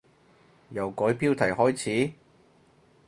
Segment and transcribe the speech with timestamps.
[0.69, 2.13] 由改標題開始？